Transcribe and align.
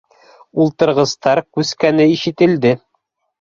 Ултырғыстар 0.63 1.41
күскәне 1.59 2.09
ишетелде 2.15 2.73